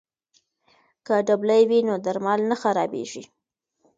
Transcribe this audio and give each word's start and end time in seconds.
که 1.05 1.15
ډبلي 1.27 1.61
وي 1.69 1.79
نو 1.87 1.95
درمل 2.05 2.41
نه 2.49 2.55
خرابېږي. 2.61 3.23